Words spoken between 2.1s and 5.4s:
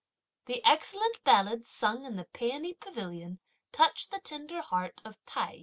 the Peony Pavilion touch the tender heart of